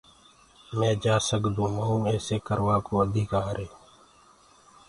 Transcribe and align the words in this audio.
مي 0.77 0.89
جآ 1.03 1.15
سگدونٚ 1.29 1.73
مئونٚ 1.77 2.07
ايسيٚ 2.09 2.45
ڪروآ 2.47 2.75
ڪو 2.85 2.93
اڌيڪآر 3.03 3.55
هي 3.63 3.67